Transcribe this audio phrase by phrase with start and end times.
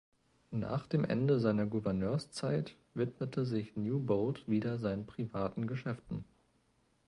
[0.55, 6.25] Nach dem Ende seiner Gouverneurszeit widmete sich Newbold wieder seinen privaten Geschäften.